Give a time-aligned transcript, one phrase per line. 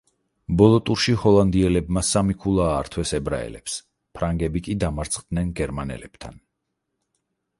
[0.59, 3.77] ბოლო ტურში ჰოლანდიელებმა სამი ქულა აართვეს ებრაელებს,
[4.19, 6.41] ფრანგები კი დამარცხდნენ გერმანელებთან.